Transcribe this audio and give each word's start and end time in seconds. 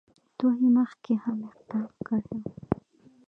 دوی 0.39 0.61
مخکې 0.77 1.13
هم 1.23 1.37
اقدام 1.49 1.89
کړی 2.07 2.33
وو. 2.41 2.51